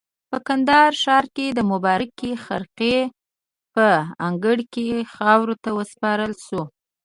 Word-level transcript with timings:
په 0.29 0.37
کندهار 0.47 0.91
ښار 1.03 1.25
کې 1.35 1.47
د 1.57 1.59
مبارکې 1.71 2.29
خرقې 2.45 2.97
په 3.73 3.87
انګړ 4.27 4.57
کې 4.73 4.87
خاورو 5.13 5.55
ته 5.63 5.69
وسپارل 5.79 6.33
شو. 6.45 6.61